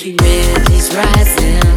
[0.00, 1.69] Humidity's rising.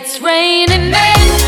[0.00, 1.47] It's raining men.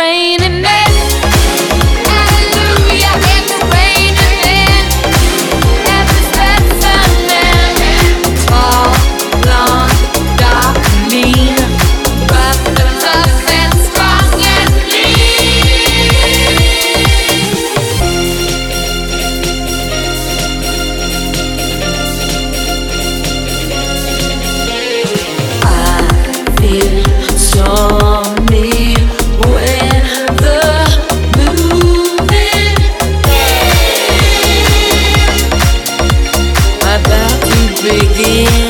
[38.23, 38.60] feeling